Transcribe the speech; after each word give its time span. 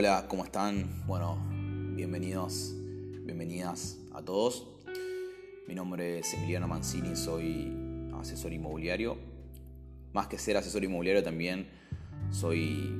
Hola, 0.00 0.26
¿cómo 0.28 0.44
están? 0.44 1.04
Bueno, 1.08 1.44
bienvenidos, 1.96 2.72
bienvenidas 3.24 3.98
a 4.12 4.22
todos. 4.22 4.64
Mi 5.66 5.74
nombre 5.74 6.20
es 6.20 6.34
Emiliano 6.34 6.68
Mancini, 6.68 7.16
soy 7.16 7.74
asesor 8.16 8.52
inmobiliario. 8.52 9.18
Más 10.12 10.28
que 10.28 10.38
ser 10.38 10.56
asesor 10.56 10.84
inmobiliario 10.84 11.24
también 11.24 11.68
soy, 12.30 12.94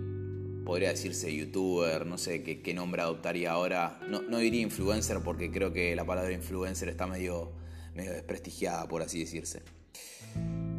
podría 0.66 0.88
decirse, 0.88 1.32
youtuber, 1.32 2.04
no 2.04 2.18
sé 2.18 2.42
qué, 2.42 2.74
nombre 2.74 3.00
adoptaría 3.00 3.52
ahora. 3.52 4.00
No, 4.08 4.38
diría 4.38 4.62
influencer 4.62 5.20
porque 5.22 5.52
creo 5.52 5.72
que 5.72 5.94
la 5.94 6.04
palabra 6.04 6.32
influencer 6.32 6.88
está 6.88 7.06
medio, 7.06 7.52
medio 7.94 8.10
desprestigiada, 8.10 8.88
por 8.88 9.02
así 9.02 9.20
decirse. 9.20 9.62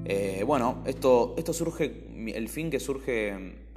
Eh, 0.04 0.44
bueno, 0.46 0.84
esto, 0.86 1.36
esto 1.38 1.54
surge, 1.54 2.08
el 2.36 2.50
fin 2.50 2.70
que 2.70 2.82
surge 2.82 3.69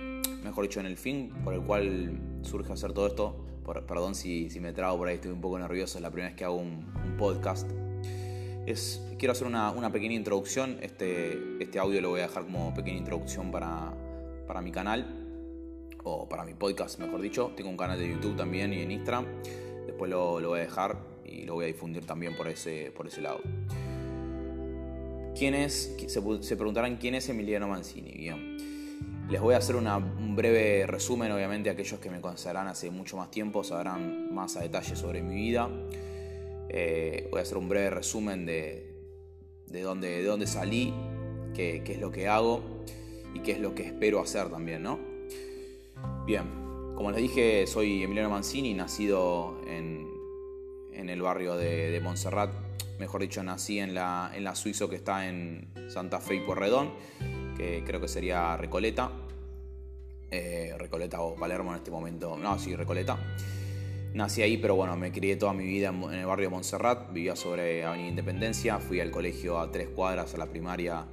mejor 0.43 0.65
dicho, 0.65 0.81
en 0.81 0.87
el 0.87 0.97
fin 0.97 1.33
por 1.45 1.55
el 1.55 1.63
cual 1.63 2.21
surge 2.43 2.73
hacer 2.73 2.93
todo 2.93 3.07
esto. 3.07 3.45
perdón 3.87 4.15
si, 4.15 4.49
me 4.61 4.73
trago 4.73 4.99
por 4.99 5.09
ahí, 5.09 5.17
estoy 5.17 5.31
un 5.31 5.41
poco 5.41 5.59
nervioso, 5.59 5.99
es 5.99 6.03
la 6.03 6.11
primera 6.11 6.29
vez 6.29 6.37
que 6.37 6.45
hago 6.45 6.57
un, 6.57 6.93
podcast. 7.19 7.71
Es, 8.67 9.03
quiero 9.19 9.33
hacer 9.33 9.47
una, 9.47 9.93
pequeña 9.93 10.15
introducción. 10.15 10.79
Este, 10.83 11.39
este 11.61 11.79
audio 11.79 12.01
lo 12.01 12.11
voy 12.11 12.21
a 12.21 12.25
dejar 12.25 12.45
como 12.45 12.73
pequeña 12.75 12.99
introducción 12.99 13.51
para, 13.51 13.93
mi 14.63 14.73
canal, 14.73 15.07
o 16.05 16.29
para 16.29 16.45
mi 16.45 16.55
podcast, 16.55 16.99
mejor 16.99 17.21
dicho. 17.21 17.53
Tengo 17.57 17.71
un 17.71 17.77
canal 17.77 17.99
de 17.99 18.09
YouTube 18.09 18.37
también 18.37 18.73
y 18.73 18.81
en 18.81 18.91
Instagram. 18.91 19.27
Después 19.87 20.11
lo, 20.11 20.41
voy 20.41 20.61
a 20.61 20.63
dejar 20.63 20.99
y 21.25 21.45
lo 21.45 21.55
voy 21.55 21.65
a 21.65 21.67
difundir 21.69 22.05
también 22.05 22.37
por 22.37 22.49
ese, 22.49 22.93
por 22.97 23.07
ese 23.07 23.21
lado. 23.21 23.41
¿Quién 25.37 25.55
es? 25.55 25.97
Se, 26.07 26.43
se 26.43 26.57
preguntarán 26.57 26.97
quién 26.97 27.15
es 27.15 27.29
Emiliano 27.29 27.69
Mancini. 27.69 28.13
Bien. 28.13 28.82
Les 29.29 29.41
voy 29.41 29.55
a 29.55 29.59
hacer 29.59 29.77
un 29.77 30.37
breve 30.37 30.87
resumen, 30.87 31.33
obviamente 31.33 31.71
aquellos 31.71 31.99
que 32.01 32.11
me 32.11 32.21
conocerán 32.21 32.69
hace 32.69 32.91
mucho 32.91 33.17
más 33.17 33.31
tiempo 33.31 33.65
sabrán 33.65 34.35
más 34.35 34.57
a 34.57 34.61
detalle 34.61 34.95
sobre 34.95 35.23
mi 35.23 35.35
vida. 35.35 35.71
Eh, 36.69 37.29
voy 37.31 37.39
a 37.39 37.43
hacer 37.43 37.57
un 37.57 37.69
breve 37.69 37.91
resumen 37.91 38.45
de, 38.45 38.93
de, 39.67 39.83
dónde, 39.83 40.09
de 40.09 40.25
dónde 40.25 40.47
salí, 40.47 40.93
qué, 41.55 41.83
es 41.87 41.99
lo 41.99 42.11
que 42.11 42.29
hago 42.29 42.63
y 43.35 43.41
qué 43.41 43.53
es 43.53 43.61
lo 43.61 43.75
que 43.75 43.85
espero 43.85 44.21
hacer 44.21 44.49
también, 44.49 44.83
¿no? 44.83 44.99
Bien, 46.27 46.45
como 46.95 47.11
les 47.11 47.21
dije, 47.21 47.67
soy 47.67 48.03
Emiliano 48.03 48.29
Mancini, 48.29 48.75
nacido 48.75 49.61
en, 49.67 50.11
el 51.09 51.21
barrio 51.21 51.57
de, 51.57 52.01
Montserrat, 52.03 52.51
mejor 52.99 53.21
dicho, 53.21 53.43
nací 53.43 53.79
en 53.79 53.93
la, 53.93 54.31
en 54.35 54.45
la 54.45 54.55
Suizo 54.55 54.89
que 54.89 54.97
está 54.97 55.29
en 55.29 55.69
Santa 55.89 56.21
Fe 56.21 56.37
y 56.37 56.41
Porredón 56.41 56.91
que 57.57 57.83
creo 57.85 58.01
que 58.01 58.09
sería 58.09 58.57
Recoleta. 58.57 59.11
Eh, 60.31 60.75
Recoleta 60.79 61.21
o 61.21 61.35
Palermo 61.35 61.73
en 61.73 61.77
este 61.77 61.91
momento. 61.91 62.37
No, 62.37 62.59
sí, 62.59 62.75
Recoleta. 62.75 63.19
Nací 64.15 64.43
ahí, 64.43 64.59
pero 64.59 64.75
bueno, 64.75 64.97
me 64.97 65.11
crié 65.11 65.37
toda 65.37 65.55
mi 65.55 65.65
vida 65.65 65.89
en 65.89 66.13
el 66.13 66.27
barrio 66.27 66.49
de 66.49 66.51
Montserrat, 66.51 67.13
vivía 67.13 67.35
sobre 67.35 67.85
Avenida 67.85 68.09
Independencia, 68.09 68.79
fui 68.79 69.01
al 69.01 69.11
colegio 69.11 69.59
a 69.59 69.71
tres 69.71 69.89
cuadras 69.89 70.35
a 70.35 70.39
la 70.39 70.47
primaria 70.47 71.07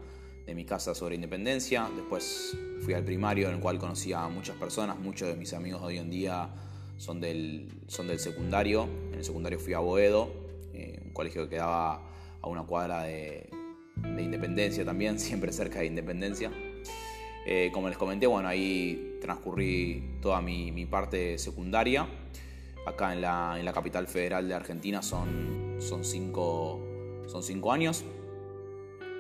de 0.46 0.54
mi 0.54 0.66
casa 0.66 0.94
sobre 0.94 1.16
Independencia, 1.16 1.90
después 1.96 2.58
fui 2.82 2.94
al 2.94 3.06
primario 3.06 3.48
en 3.48 3.56
el 3.56 3.62
cual 3.62 3.80
conocí 3.80 4.12
a 4.12 4.28
muchas 4.28 4.58
personas, 4.58 5.00
muchos 5.00 5.30
de 5.30 5.36
mis 5.36 5.54
amigos 5.54 5.82
hoy 5.82 5.98
en 5.98 6.10
día 6.10 6.50
son 6.98 7.22
del, 7.22 7.70
son 7.88 8.08
del 8.08 8.20
secundario, 8.20 8.90
en 9.14 9.20
el 9.20 9.24
secundario 9.24 9.60
fui 9.60 9.74
a 9.74 9.80
Boedo, 9.80 10.34
eh, 10.74 11.00
un 11.06 11.14
colegio 11.14 11.44
que 11.44 11.52
quedaba 11.52 12.02
a 12.42 12.48
una 12.50 12.64
cuadra 12.64 13.04
de, 13.04 13.50
de 14.02 14.22
Independencia 14.22 14.86
también, 14.86 15.20
siempre 15.20 15.52
cerca 15.52 15.80
de 15.80 15.86
Independencia. 15.86 16.52
Eh, 17.46 17.70
como 17.74 17.90
les 17.90 17.98
comenté, 17.98 18.28
bueno, 18.28 18.48
ahí 18.48 19.18
transcurrí 19.22 20.18
toda 20.22 20.42
mi, 20.42 20.86
parte 20.86 21.38
secundaria. 21.38 22.08
Acá 22.86 23.14
en 23.14 23.22
la, 23.22 23.56
en 23.58 23.66
la, 23.66 23.74
capital 23.74 24.08
federal 24.08 24.48
de 24.48 24.54
Argentina 24.54 25.02
son, 25.02 25.78
son, 25.80 26.04
cinco, 26.04 26.80
son 27.28 27.44
cinco 27.44 27.72
años. 27.72 28.04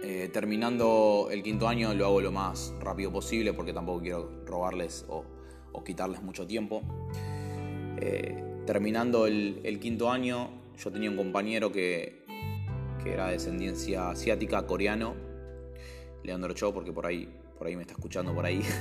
Eh, 0.01 0.29
terminando 0.31 1.27
el 1.29 1.43
quinto 1.43 1.67
año 1.67 1.93
lo 1.93 2.05
hago 2.05 2.21
lo 2.21 2.31
más 2.31 2.73
rápido 2.79 3.11
posible 3.11 3.51
porque 3.51 3.73
tampoco 3.73 4.01
quiero 4.01 4.31
robarles 4.45 5.05
o, 5.09 5.25
quitarles 5.85 6.21
mucho 6.21 6.45
tiempo. 6.45 6.81
Eh, 8.01 8.43
terminando 8.65 9.25
el, 9.27 9.79
quinto 9.79 10.11
año, 10.11 10.49
yo 10.77 10.91
tenía 10.91 11.09
un 11.09 11.15
compañero 11.15 11.71
que 11.71 12.25
que 13.03 13.13
era 13.13 13.27
de 13.27 13.33
descendencia 13.33 14.09
asiática, 14.09 14.65
coreano, 14.65 15.15
Leandro 16.23 16.53
Cho, 16.53 16.73
porque 16.73 16.91
por 16.91 17.05
ahí, 17.05 17.29
por 17.57 17.67
ahí 17.67 17.75
me 17.75 17.81
está 17.81 17.93
escuchando 17.93 18.33
por 18.33 18.45
ahí. 18.45 18.61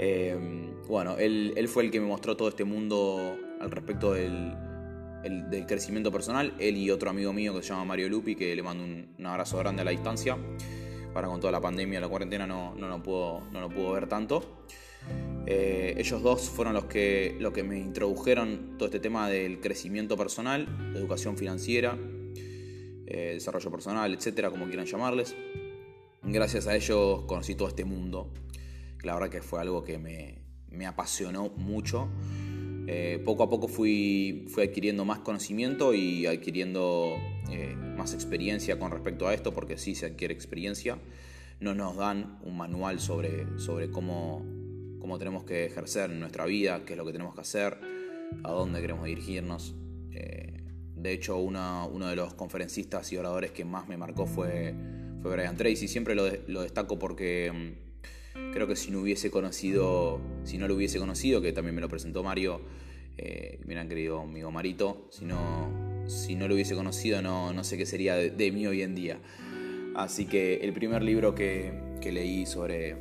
Em, 0.00 0.80
bueno, 0.86 1.16
él, 1.18 1.66
fue 1.66 1.82
el 1.82 1.90
que 1.90 2.00
me 2.00 2.06
mostró 2.06 2.36
todo 2.36 2.48
este 2.50 2.62
mundo 2.62 3.36
al 3.60 3.68
respecto 3.68 4.12
del, 4.12 4.54
del, 5.24 5.66
crecimiento 5.66 6.12
personal. 6.12 6.54
Él 6.60 6.76
y 6.76 6.90
otro 6.92 7.10
amigo 7.10 7.32
mío 7.32 7.52
que 7.52 7.62
se 7.62 7.70
llama 7.70 7.84
Mario 7.84 8.08
Lupi, 8.08 8.36
que 8.36 8.54
le 8.54 8.62
mando 8.62 8.84
un, 8.84 9.26
abrazo 9.26 9.58
grande 9.58 9.82
a 9.82 9.84
la 9.84 9.90
distancia. 9.90 10.38
Ahora 11.16 11.26
con 11.26 11.40
toda 11.40 11.52
la 11.52 11.60
pandemia, 11.60 12.00
la 12.00 12.06
cuarentena, 12.06 12.46
no, 12.46 12.76
no, 12.76 12.86
lo, 12.86 13.02
puedo, 13.02 13.40
no 13.50 13.68
puedo 13.68 13.90
ver 13.90 14.06
tanto. 14.08 14.62
Eh, 15.46 15.94
ellos 15.96 16.22
dos 16.22 16.48
fueron 16.48 16.74
los 16.74 16.84
que, 16.84 17.36
los 17.40 17.52
que 17.52 17.64
me 17.64 17.78
introdujeron 17.78 18.76
todo 18.76 18.86
este 18.86 19.00
tema 19.00 19.28
del 19.28 19.60
crecimiento 19.60 20.16
personal, 20.16 20.68
educación 20.94 21.36
financiera, 21.36 21.98
eh, 23.10 23.30
desarrollo 23.32 23.70
personal, 23.70 24.12
etcétera, 24.12 24.50
como 24.50 24.66
quieran 24.66 24.84
llamarles. 24.84 25.34
Gracias 26.22 26.66
a 26.66 26.76
ellos 26.76 27.22
conocí 27.22 27.54
todo 27.54 27.68
este 27.68 27.86
mundo, 27.86 28.30
la 29.02 29.14
verdad 29.14 29.30
que 29.30 29.40
fue 29.40 29.60
algo 29.60 29.82
que 29.82 29.98
me, 29.98 30.86
apasionó 30.86 31.48
mucho. 31.48 32.10
Eh, 32.86 33.20
poco 33.24 33.44
a 33.44 33.48
poco 33.48 33.66
fui, 33.66 34.46
fui, 34.48 34.64
adquiriendo 34.64 35.06
más 35.06 35.20
conocimiento 35.20 35.94
y 35.94 36.26
adquiriendo 36.26 37.16
eh, 37.50 37.74
más 37.96 38.12
experiencia 38.12 38.78
con 38.78 38.90
respecto 38.90 39.26
a 39.26 39.32
esto, 39.32 39.54
porque 39.54 39.78
sí 39.78 39.94
se 39.94 40.04
adquiere 40.04 40.34
experiencia. 40.34 40.98
No 41.60 41.74
nos 41.74 41.96
dan 41.96 42.38
un 42.42 42.58
manual 42.58 43.00
sobre, 43.00 43.58
sobre 43.58 43.90
cómo, 43.90 44.44
cómo 44.98 45.18
tenemos 45.18 45.44
que 45.44 45.64
ejercer 45.64 46.10
nuestra 46.10 46.44
vida, 46.44 46.84
qué 46.84 46.92
es 46.92 46.98
lo 46.98 47.06
que 47.06 47.12
tenemos 47.12 47.34
que 47.34 47.40
hacer, 47.40 47.78
a 48.44 48.50
dónde 48.50 48.82
queremos 48.82 49.06
dirigirnos. 49.06 49.74
De 51.00 51.12
hecho, 51.12 51.36
uno 51.38 52.08
de 52.08 52.16
los 52.16 52.34
conferencistas 52.34 53.12
y 53.12 53.16
oradores 53.16 53.52
que 53.52 53.64
más 53.64 53.88
me 53.88 53.96
marcó 53.96 54.26
fue, 54.26 54.74
fue 55.22 55.32
Brian 55.32 55.56
Tracy. 55.56 55.88
Siempre 55.88 56.14
lo, 56.14 56.62
destaco 56.62 56.98
porque 56.98 57.52
mm, 58.34 58.52
creo 58.52 58.66
que 58.66 58.76
si 58.76 58.90
no 58.90 59.00
hubiese 59.00 59.30
conocido, 59.30 60.20
si 60.44 60.58
no 60.58 60.66
lo 60.68 60.74
hubiese 60.74 60.98
conocido, 60.98 61.40
que 61.40 61.52
también 61.52 61.74
me 61.74 61.80
lo 61.80 61.88
presentó 61.88 62.22
Mario, 62.22 62.60
eh, 63.16 63.60
mi 63.64 63.74
gran 63.74 63.88
querido 63.88 64.20
amigo 64.20 64.50
Marito, 64.50 65.08
si 65.10 65.24
no, 65.24 66.04
si 66.06 66.34
no 66.34 66.48
lo 66.48 66.54
hubiese 66.54 66.74
conocido 66.74 67.20
no, 67.20 67.52
no 67.52 67.64
sé 67.64 67.76
qué 67.76 67.86
sería 67.86 68.16
de, 68.16 68.52
mí 68.52 68.66
hoy 68.66 68.82
en 68.82 68.94
día. 68.94 69.18
Así 69.94 70.26
que 70.26 70.56
el 70.56 70.72
primer 70.72 71.02
libro 71.02 71.34
que, 71.34 71.86
leí 72.02 72.46
sobre, 72.46 72.96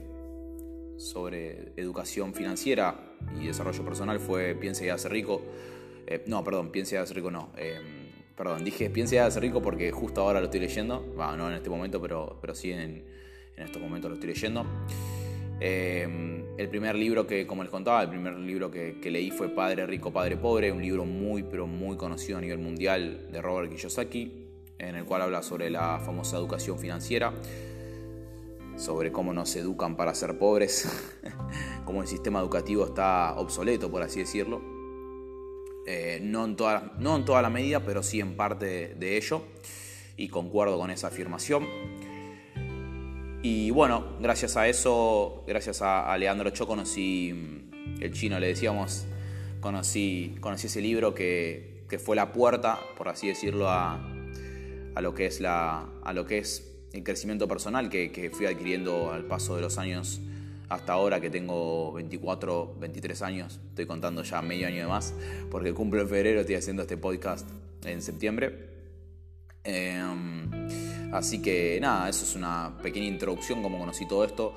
sobre 0.98 1.72
educación 1.78 2.34
financiera 2.34 3.16
y 3.40 3.48
desarrollo 3.48 3.86
personal 3.86 4.20
fue 4.20 4.54
Piense 4.54 4.86
y 4.86 4.90
hace 4.90 5.08
rico 5.08 5.42
eh, 6.08 6.24
no, 6.26 6.44
perdón, 6.44 6.72
Piense 6.72 6.96
y 6.96 6.98
hágase 6.98 7.14
rico 7.14 7.30
no. 7.30 7.50
Eh, 7.58 7.80
perdón, 8.36 8.64
dije 8.64 8.90
Piense 8.90 9.16
y 9.16 9.18
hágase 9.18 9.40
rico 9.40 9.62
porque 9.62 9.92
justo 9.92 10.22
ahora 10.22 10.40
lo 10.40 10.46
estoy 10.46 10.62
leyendo. 10.62 11.02
Bueno, 11.16 11.38
no 11.38 11.50
en 11.50 11.56
este 11.56 11.70
momento, 11.70 12.02
pero, 12.02 12.38
pero 12.40 12.56
sí 12.56 12.72
en, 12.72 13.04
estos 13.58 13.82
momentos 13.82 14.10
lo 14.10 14.16
estoy 14.16 14.30
leyendo. 14.30 14.66
Eh, 15.60 16.46
el 16.58 16.70
primer 16.70 16.96
libro 16.96 17.28
que, 17.28 17.46
como 17.46 17.64
les 17.64 17.72
contaba, 17.72 18.02
el 18.04 18.10
primer 18.10 18.36
libro 18.36 18.72
que, 18.72 19.00
leí 19.04 19.32
fue 19.32 19.50
Padre 19.50 19.86
Rico, 19.86 20.14
Padre 20.14 20.38
Pobre, 20.38 20.72
un 20.72 20.82
libro 20.82 21.04
muy, 21.06 21.44
pero 21.44 21.68
muy 21.68 21.98
conocido 21.98 22.38
a 22.38 22.42
nivel 22.42 22.60
mundial 22.60 23.28
de 23.32 23.42
Robert 23.42 23.72
Kiyosaki, 23.72 24.48
en 24.78 24.96
el 24.96 25.06
cual 25.06 25.24
habla 25.24 25.42
sobre 25.42 25.70
la 25.72 26.00
famosa 26.00 26.38
educación 26.38 26.78
financiera, 26.78 27.34
sobre 28.76 29.12
cómo 29.12 29.34
nos 29.34 29.56
educan 29.56 29.98
para 29.98 30.14
ser 30.14 30.38
pobres, 30.38 30.88
cómo 31.86 32.04
el 32.04 32.08
sistema 32.08 32.40
educativo 32.40 32.86
está 32.86 33.34
obsoleto, 33.38 33.90
por 33.90 34.04
así 34.04 34.20
decirlo. 34.20 34.77
Eh, 35.90 36.20
no, 36.22 36.44
en 36.44 36.58
toda, 36.58 36.92
no 37.00 37.16
en 37.16 37.24
toda 37.24 37.42
la 37.42 37.50
medida, 37.50 37.80
pero 37.80 38.04
sí 38.04 38.20
en 38.20 38.36
parte 38.36 38.94
de, 39.00 39.16
ello, 39.16 39.42
y 40.18 40.28
concuerdo 40.28 40.78
con 40.78 40.92
esa 40.92 41.08
afirmación. 41.08 41.66
Y 43.42 43.72
bueno, 43.72 44.18
gracias 44.20 44.58
a 44.58 44.68
eso, 44.68 45.46
gracias 45.48 45.82
a, 45.82 46.16
Leandro 46.18 46.50
Cho 46.50 46.68
conocí, 46.68 47.34
el 48.02 48.12
chino 48.12 48.38
le 48.38 48.48
decíamos, 48.48 49.06
conocí, 49.62 50.36
conocí 50.42 50.68
ese 50.68 50.82
libro 50.82 51.16
que, 51.16 51.86
fue 52.04 52.18
la 52.18 52.34
puerta, 52.34 52.78
por 52.98 53.08
así 53.08 53.30
decirlo, 53.30 53.70
a, 53.70 53.98
lo, 55.02 55.14
que 55.14 55.26
es 55.26 55.40
la, 55.40 55.88
a 56.04 56.12
lo 56.12 56.26
que 56.26 56.40
es 56.40 56.70
el 56.92 57.06
crecimiento 57.06 57.48
personal 57.48 57.90
que, 57.90 58.12
que 58.12 58.30
fui 58.30 58.46
adquiriendo 58.46 59.14
al 59.14 59.24
paso 59.24 59.56
de 59.56 59.62
los 59.62 59.78
años 59.78 60.20
hasta 60.70 60.94
ahora 60.94 61.22
que 61.22 61.30
tengo 61.30 61.94
24, 61.94 62.76
23 62.80 63.22
años, 63.22 63.60
estoy 63.70 63.86
contando 63.86 64.24
ya 64.24 64.42
medio 64.42 64.68
año 64.68 64.82
de 64.82 64.88
más, 64.88 65.14
porque 65.50 65.74
cumplo 65.74 66.02
en 66.02 66.10
febrero, 66.10 66.42
estoy 66.42 66.56
haciendo 66.56 66.82
este 66.82 66.98
podcast 66.98 67.50
en 67.86 68.02
septiembre. 68.02 68.68
Em, 69.64 70.50
así 71.14 71.42
que 71.42 71.78
nada, 71.82 72.10
eso 72.10 72.24
es 72.24 72.36
una 72.36 72.78
pequeña 72.82 73.08
introducción, 73.08 73.62
como 73.62 73.78
conocí 73.80 74.08
todo 74.08 74.24
esto. 74.24 74.54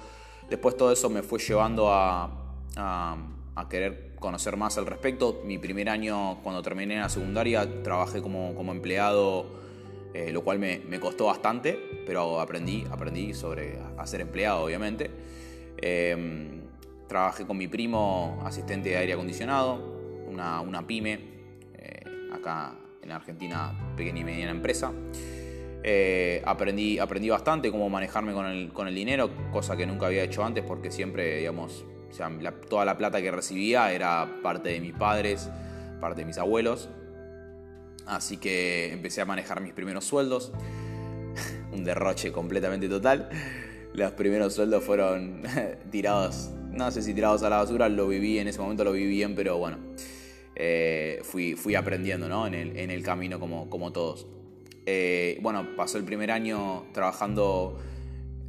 Después 0.49 0.77
todo 0.77 0.93
eso 0.93 1.09
me 1.11 1.23
fue 1.23 1.39
llevando 1.39 1.93
a, 1.93 2.37
querer 3.69 4.17
conocer 4.19 4.57
más 4.57 4.79
al 4.79 4.87
respecto. 4.87 5.43
Mi 5.45 5.59
primer 5.59 5.91
año, 5.91 6.41
cuando 6.43 6.63
terminé 6.63 6.99
la 6.99 7.09
secundaria, 7.09 7.83
trabajé 7.83 8.23
como, 8.23 8.55
como 8.55 8.73
empleado, 8.73 9.47
eh, 10.15 10.33
lo 10.33 10.43
cual 10.43 10.59
me, 10.59 10.81
me, 10.89 10.99
costó 10.99 11.27
bastante, 11.27 11.79
pero 12.07 12.41
aprendí, 12.41 12.87
aprendí 12.91 13.35
sobre 13.35 13.79
a 13.99 14.07
ser 14.07 14.23
empleado, 14.23 14.65
obviamente. 14.65 15.11
Em, 15.83 16.63
trabajé 17.09 17.47
con 17.47 17.57
mi 17.57 17.69
primo, 17.69 18.41
asistente 18.45 18.91
de 18.91 18.97
aire 18.97 19.15
acondicionado, 19.15 19.99
una, 20.29 20.87
pyme, 20.87 21.19
eh, 21.75 22.01
acá 22.33 22.75
en 23.03 23.11
Argentina, 23.11 23.95
pequeña 23.97 24.21
y 24.21 24.25
mediana 24.25 24.53
empresa. 24.53 24.93
Eh, 25.83 26.43
aprendí, 26.45 26.99
aprendí 26.99 27.31
bastante 27.31 27.71
cómo 27.71 27.89
manejarme 27.89 28.33
con 28.33 28.47
el, 28.47 28.73
con 28.73 28.87
el, 28.87 28.95
dinero, 28.95 29.31
cosa 29.51 29.77
que 29.77 29.87
nunca 29.87 30.07
había 30.07 30.23
hecho 30.23 30.45
antes 30.45 30.63
porque 30.63 30.91
siempre, 30.91 31.39
digamos, 31.39 31.85
toda 32.69 32.85
la 32.85 32.97
plata 32.97 33.23
que 33.23 33.31
recibía 33.31 33.93
era 33.93 34.29
parte 34.43 34.69
de 34.69 34.81
mis 34.81 34.93
padres, 34.93 35.49
parte 36.01 36.21
de 36.21 36.27
mis 36.27 36.39
abuelos. 36.39 36.89
Así 38.07 38.37
que 38.37 38.93
empecé 38.93 39.21
a 39.21 39.25
manejar 39.25 39.61
mis 39.61 39.73
primeros 39.73 40.05
sueldos. 40.05 40.53
Un 41.73 41.85
derroche 41.85 42.33
completamente 42.33 42.89
total. 42.89 43.29
Los 43.95 44.13
primeros 44.13 44.55
sueldos 44.55 44.85
fueron 44.85 45.43
tirados, 45.91 46.51
no 46.71 46.91
sé 46.91 47.03
si 47.03 47.15
tirados 47.15 47.43
a 47.43 47.51
la 47.51 47.57
basura, 47.59 47.89
lo 47.89 48.09
viví, 48.09 48.39
en 48.39 48.49
ese 48.49 48.61
momento 48.61 48.85
lo 48.85 48.93
viví 48.93 49.09
bien, 49.09 49.35
pero 49.35 49.59
bueno, 49.59 49.79
eh, 50.55 51.21
fui, 51.23 51.55
fui 51.55 51.75
aprendiendo 51.75 52.29
¿no? 52.29 52.47
en, 52.47 52.55
el, 52.55 52.77
en 52.77 52.91
el 52.91 53.03
camino 53.03 53.41
como, 53.41 53.69
como 53.69 53.93
todos. 53.93 54.27
Eh, 54.87 55.39
bueno, 55.43 55.77
pasó 55.77 55.99
el 55.99 56.05
primer 56.05 56.31
año 56.31 56.87
trabajando, 56.93 57.79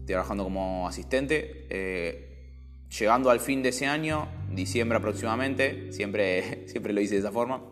trabajando 0.05 0.43
como 0.43 0.87
asistente. 0.87 1.67
Eh, 1.69 2.27
llegando 2.99 3.29
al 3.29 3.39
fin 3.39 3.63
de 3.63 3.69
ese 3.69 3.87
año, 3.87 4.27
diciembre 4.51 4.97
aproximadamente, 4.97 5.91
siempre, 5.91 6.63
siempre 6.67 6.93
lo 6.93 7.01
hice 7.01 7.15
de 7.15 7.19
esa 7.21 7.31
forma, 7.31 7.63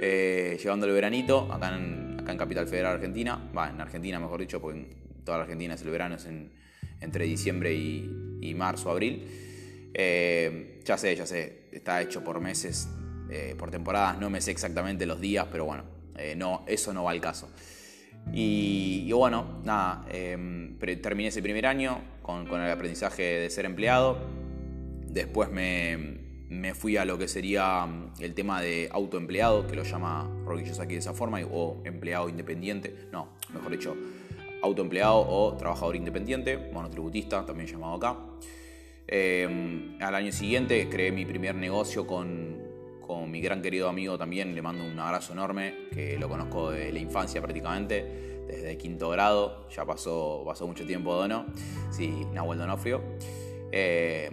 eh, 0.00 0.58
llevando 0.62 0.86
el 0.86 0.92
veranito 0.92 1.52
acá 1.52 1.76
en, 1.76 2.18
acá 2.20 2.32
en 2.32 2.38
Capital 2.38 2.68
Federal 2.68 2.94
Argentina, 2.94 3.50
va, 3.56 3.68
en 3.68 3.80
Argentina 3.80 4.18
mejor 4.18 4.40
dicho, 4.40 4.60
porque 4.60 4.78
en 4.78 5.24
toda 5.24 5.38
la 5.38 5.44
Argentina 5.44 5.74
es 5.74 5.82
el 5.82 5.90
verano, 5.90 6.14
es 6.16 6.26
entre 7.00 7.24
diciembre 7.24 7.74
y, 7.74 8.54
marzo, 8.54 8.90
abril. 8.90 9.26
ya 9.94 10.98
sé, 10.98 11.16
ya 11.16 11.26
sé, 11.26 11.68
está 11.72 12.00
hecho 12.02 12.24
por 12.24 12.40
meses, 12.40 12.88
por 13.58 13.70
temporadas, 13.70 14.18
no 14.18 14.30
me 14.30 14.40
sé 14.40 14.50
exactamente 14.50 15.06
los 15.06 15.20
días, 15.20 15.46
pero 15.50 15.64
bueno, 15.64 15.84
no, 16.36 16.64
eso 16.66 16.92
no 16.92 17.04
va 17.04 17.10
al 17.10 17.20
caso. 17.20 17.48
Y, 18.32 19.10
bueno, 19.12 19.60
nada, 19.64 20.04
em, 20.10 20.78
terminé 20.78 21.28
ese 21.28 21.42
primer 21.42 21.66
año 21.66 22.00
con, 22.22 22.46
el 22.46 22.70
aprendizaje 22.70 23.22
de 23.22 23.50
ser 23.50 23.64
empleado. 23.64 24.18
Después 25.06 25.50
me, 25.50 26.74
fui 26.74 26.96
a 26.96 27.04
lo 27.04 27.18
que 27.18 27.28
sería 27.28 27.86
mm, 27.86 28.14
el 28.20 28.34
tema 28.34 28.60
de 28.60 28.88
autoempleado, 28.92 29.66
que 29.66 29.76
lo 29.76 29.82
llama 29.82 30.30
Rocky 30.44 30.70
aquí 30.80 30.94
de 30.94 30.98
esa 30.98 31.14
forma, 31.14 31.40
o 31.50 31.80
empleado 31.84 32.28
independiente, 32.28 33.08
no, 33.12 33.30
mejor 33.52 33.70
dicho, 33.70 33.96
autoempleado 34.62 35.18
o 35.28 35.54
trabajador 35.56 35.96
independiente, 35.96 36.56
monotributista, 36.72 37.44
también 37.44 37.68
llamado 37.68 37.94
acá. 37.94 38.16
Em, 39.06 39.96
al 40.02 40.14
año 40.14 40.32
siguiente 40.32 40.88
creé 40.88 41.12
mi 41.12 41.24
primer 41.24 41.54
negocio 41.54 42.06
con, 42.06 42.58
con 43.00 43.30
mi 43.30 43.40
gran 43.40 43.62
querido 43.62 43.88
amigo 43.88 44.18
también, 44.18 44.54
le 44.54 44.60
mando 44.60 44.84
un 44.84 44.98
abrazo 44.98 45.32
enorme, 45.32 45.88
que 45.92 46.18
lo 46.18 46.28
conozco 46.28 46.70
de 46.70 46.92
la 46.92 46.98
infancia 46.98 47.40
prácticamente, 47.40 48.28
desde 48.46 48.76
quinto 48.78 49.10
grado, 49.10 49.68
ya 49.70 49.84
pasó, 49.84 50.42
pasó 50.44 50.66
mucho 50.66 50.86
tiempo 50.86 51.14
Dono, 51.14 51.46
sí, 51.90 52.26
Nahuel 52.32 52.58
Donofrio. 52.58 53.02
Eh, 53.70 54.30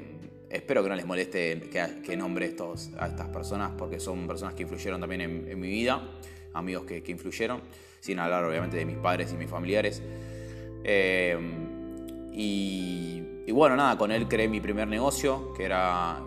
espero 0.49 0.81
que 0.83 0.89
no 0.89 0.95
les 0.95 1.05
moleste 1.05 1.69
que, 2.03 2.17
nombre 2.17 2.45
estos, 2.45 2.91
a 2.97 3.07
estas 3.07 3.27
personas, 3.29 3.71
porque 3.77 3.99
son 3.99 4.25
personas 4.27 4.53
que 4.53 4.63
influyeron 4.63 5.01
también 5.01 5.21
en, 5.21 5.59
mi 5.59 5.67
vida, 5.67 6.01
amigos 6.53 6.85
que, 6.85 7.03
influyeron, 7.07 7.61
sin 8.05 8.19
hablar 8.19 8.45
obviamente 8.45 8.77
de 8.77 8.85
mis 8.85 8.97
padres 8.97 9.33
y 9.33 9.35
mis 9.35 9.49
familiares. 9.49 10.03
Eh, 10.83 11.35
y, 12.31 13.51
bueno, 13.51 13.75
nada, 13.75 13.97
con 13.97 14.11
él 14.11 14.27
creé 14.27 14.47
mi 14.47 14.61
primer 14.61 14.87
negocio, 14.87 15.53
que 15.53 15.63
era, 15.63 16.21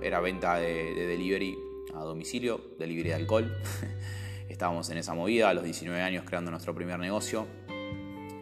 era, 0.00 0.20
venta 0.20 0.58
de, 0.58 0.94
de 0.94 1.06
delivery 1.06 1.58
a 1.94 2.04
domicilio, 2.04 2.60
delivery 2.78 3.08
de 3.08 3.14
alcohol. 3.14 3.56
Estábamos 4.48 4.88
en 4.90 4.98
esa 4.98 5.14
movida 5.14 5.48
a 5.48 5.54
los 5.54 5.64
19 5.64 6.00
años 6.00 6.24
creando 6.24 6.52
nuestro 6.52 6.72
primer 6.72 7.00
negocio, 7.00 7.48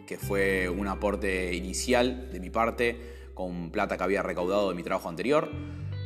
que 0.05 0.17
fue 0.17 0.69
un 0.69 0.87
aporte 0.87 1.55
inicial 1.55 2.29
de 2.31 2.39
mi 2.39 2.51
parte 2.51 2.99
con 3.33 3.71
plata 3.71 3.97
que 3.97 4.03
había 4.03 4.21
recaudado 4.21 4.69
de 4.69 4.75
mi 4.75 4.83
trabajo 4.83 5.09
anterior. 5.09 5.49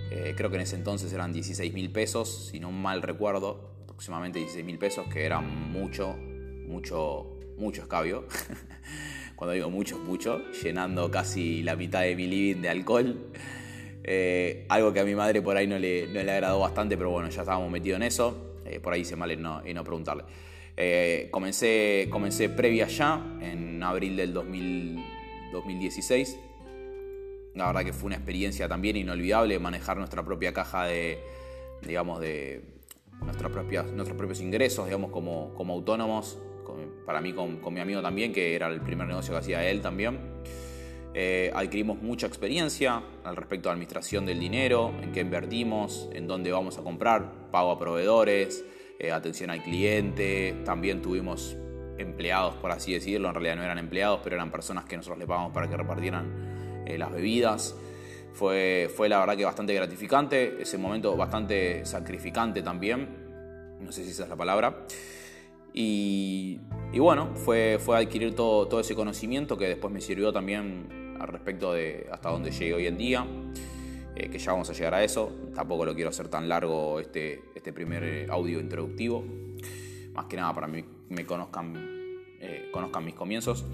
Eh, 0.09 0.35
creo 0.37 0.49
que 0.49 0.55
en 0.55 0.61
ese 0.61 0.77
entonces 0.77 1.11
eran 1.11 1.33
16 1.33 1.73
mil 1.73 1.91
pesos, 1.91 2.47
si 2.49 2.61
no 2.61 2.71
mal 2.71 3.01
recuerdo, 3.01 3.71
aproximadamente 3.83 4.39
16 4.39 4.63
mil 4.63 4.77
pesos, 4.77 5.05
que 5.11 5.25
eran 5.25 5.71
mucho, 5.71 6.15
mucho, 6.67 7.37
mucho 7.57 7.81
escabio. 7.81 8.25
Cuando 9.35 9.53
digo 9.53 9.69
mucho, 9.69 9.99
mucho, 9.99 10.41
llenando 10.63 11.11
casi 11.11 11.61
la 11.63 11.75
mitad 11.75 12.01
de 12.01 12.15
mi 12.15 12.27
living 12.27 12.61
de 12.61 12.69
alcohol. 12.69 13.17
Eh, 14.03 14.65
algo 14.69 14.93
que 14.93 14.99
a 14.99 15.03
mi 15.03 15.15
madre 15.15 15.41
por 15.41 15.57
ahí 15.57 15.67
no 15.67 15.77
le, 15.77 16.07
no 16.07 16.23
le 16.23 16.31
agradó 16.31 16.59
bastante, 16.59 16.97
pero 16.97 17.11
bueno, 17.11 17.29
ya 17.29 17.41
estábamos 17.41 17.69
metidos 17.69 17.97
en 17.97 18.03
eso. 18.03 18.55
Eh, 18.65 18.79
por 18.79 18.93
ahí 18.93 19.01
hice 19.01 19.15
mal 19.15 19.31
en 19.31 19.41
no, 19.41 19.61
no 19.61 19.83
preguntarle. 19.83 20.23
Eh, 20.75 21.27
comencé, 21.31 22.07
comencé 22.09 22.49
previa 22.49 22.87
ya, 22.87 23.37
en 23.41 23.81
abril 23.83 24.15
del 24.15 24.33
2016. 24.33 26.39
La 27.55 27.67
verdad 27.67 27.83
que 27.83 27.93
fue 27.93 28.07
una 28.07 28.15
experiencia 28.15 28.67
también 28.67 28.95
inolvidable 28.95 29.59
manejar 29.59 29.97
nuestra 29.97 30.23
propia 30.23 30.53
caja 30.53 30.85
de, 30.85 31.19
digamos, 31.81 32.19
de 32.19 32.61
nuestros 33.21 33.51
propios 33.51 34.39
ingresos, 34.39 34.85
digamos, 34.85 35.11
como, 35.11 35.53
como 35.55 35.73
autónomos. 35.73 36.37
Para 37.05 37.21
mí, 37.21 37.33
con, 37.33 37.59
mi 37.73 37.79
amigo 37.79 38.01
también, 38.01 38.33
que 38.33 38.55
era 38.55 38.67
el 38.67 38.81
primer 38.81 39.07
negocio 39.07 39.33
que 39.33 39.39
hacía 39.39 39.69
él 39.69 39.81
también. 39.81 40.19
Eh, 41.13 41.51
adquirimos 41.55 42.01
mucha 42.01 42.27
experiencia 42.27 43.01
al 43.23 43.35
respecto 43.35 43.69
de 43.69 43.73
administración 43.73 44.25
del 44.25 44.39
dinero, 44.39 44.93
en 45.01 45.11
qué 45.11 45.21
invertimos, 45.21 46.09
en 46.13 46.27
dónde 46.27 46.51
vamos 46.51 46.77
a 46.77 46.83
comprar, 46.83 47.49
pago 47.49 47.71
a 47.71 47.79
proveedores, 47.79 48.63
eh, 48.99 49.11
atención 49.11 49.49
al 49.49 49.63
cliente. 49.63 50.55
También 50.63 51.01
tuvimos 51.01 51.57
empleados, 51.97 52.55
por 52.55 52.71
así 52.71 52.93
decirlo. 52.93 53.29
En 53.29 53.33
realidad 53.33 53.55
no 53.55 53.63
eran 53.63 53.79
empleados, 53.79 54.19
pero 54.23 54.35
eran 54.35 54.51
personas 54.51 54.85
que 54.85 54.97
nosotros 54.97 55.19
le 55.19 55.25
pagamos 55.25 55.53
para 55.53 55.69
que 55.69 55.77
repartieran 55.77 56.83
eh, 56.85 56.97
las 56.97 57.11
bebidas. 57.11 57.75
Fue, 58.33 58.89
fue 58.95 59.09
la 59.09 59.19
verdad 59.19 59.35
que 59.35 59.45
bastante 59.45 59.73
gratificante, 59.73 60.61
ese 60.61 60.77
momento 60.77 61.15
bastante 61.17 61.85
sacrificante 61.85 62.61
también. 62.61 63.77
No 63.79 63.91
sé 63.91 64.03
si 64.03 64.11
esa 64.11 64.23
es 64.23 64.29
la 64.29 64.35
palabra. 64.35 64.85
Y, 65.73 66.59
bueno, 66.97 67.35
fue, 67.35 67.77
fue 67.79 67.97
adquirir 67.97 68.35
todo, 68.35 68.67
todo 68.67 68.79
ese 68.79 68.95
conocimiento 68.95 69.57
que 69.57 69.67
después 69.67 69.93
me 69.93 70.01
sirvió 70.01 70.33
también 70.33 71.15
al 71.19 71.27
respecto 71.27 71.73
de 71.73 72.07
hasta 72.11 72.29
dónde 72.29 72.51
llegué 72.51 72.73
hoy 72.73 72.87
en 72.87 72.97
día, 72.97 73.25
eh, 74.15 74.29
que 74.29 74.39
ya 74.39 74.51
vamos 74.51 74.69
a 74.69 74.73
llegar 74.73 74.93
a 74.93 75.03
eso. 75.03 75.31
Tampoco 75.53 75.85
lo 75.85 75.95
quiero 75.95 76.09
hacer 76.09 76.27
tan 76.27 76.49
largo 76.49 76.99
este, 76.99 77.41
este 77.55 77.73
primer 77.73 78.03
eh, 78.03 78.27
audio 78.29 78.59
introductivo, 78.59 79.23
más 80.13 80.25
que 80.25 80.37
nada 80.37 80.53
para 80.53 80.71
que 80.71 80.85
me 81.09 81.25
conozcan, 81.25 81.75
eh, 82.39 82.69
conozcan 82.71 83.05
mis 83.05 83.15
comienzos. 83.15 83.65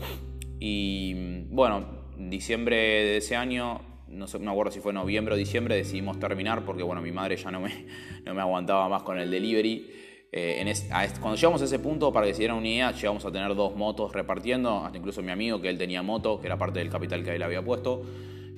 Y 0.59 1.43
bueno, 1.49 1.85
diciembre 2.17 2.75
de 2.75 3.17
ese 3.17 3.35
año, 3.35 3.81
no 4.07 4.27
sé, 4.27 4.39
me 4.39 4.51
acuerdo 4.51 4.71
si 4.71 4.79
fue 4.79 4.93
noviembre 4.93 5.33
o 5.33 5.37
diciembre, 5.37 5.75
decidimos 5.75 6.19
terminar 6.19 6.63
porque 6.65 6.83
bueno, 6.83 7.01
mi 7.01 7.11
madre 7.11 7.35
ya 7.37 7.51
no 7.51 7.61
me, 7.61 7.85
no 8.25 8.33
me 8.33 8.41
aguantaba 8.41 8.87
más 8.89 9.03
con 9.03 9.19
el 9.19 9.31
delivery. 9.31 9.91
Eh, 10.35 10.73
cuando 11.21 11.35
llegamos 11.35 11.61
a 11.61 11.65
ese 11.65 11.77
punto, 11.77 12.11
para 12.11 12.25
que 12.25 12.33
se 12.33 12.39
dieran 12.39 12.57
una 12.57 12.67
idea, 12.67 12.91
llegamos 12.91 13.23
a 13.23 13.31
tener 13.31 13.53
dos 13.53 13.75
motos 13.75 14.11
repartiendo, 14.13 14.83
hasta 14.83 14.97
incluso 14.97 15.21
mi 15.21 15.31
amigo, 15.31 15.61
que 15.61 15.69
él 15.69 15.77
tenía 15.77 16.01
moto, 16.01 16.39
que 16.39 16.47
era 16.47 16.57
parte 16.57 16.79
del 16.79 16.89
capital 16.89 17.23
que 17.23 17.35
él 17.35 17.43
había 17.43 17.63
puesto, 17.63 18.01